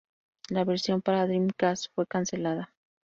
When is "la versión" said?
0.49-1.03